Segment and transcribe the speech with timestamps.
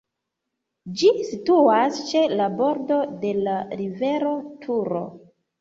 [1.01, 4.35] Ĝi situas ĉe la bordo de la rivero
[4.65, 5.05] Turo.